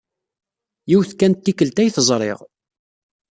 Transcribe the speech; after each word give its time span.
Yiwet 0.89 1.11
kan 1.13 1.31
n 1.31 1.35
tikkelt 1.43 1.77
ay 1.81 1.89
t-ẓriɣ. 1.95 2.39